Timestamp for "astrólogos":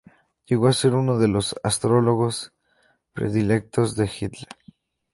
1.61-2.53